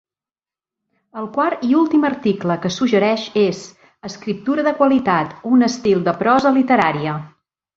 [1.23, 3.61] El quart i últim article que suggereix és
[4.11, 7.15] "Escriptura de qualitat: un estil de prosa literària".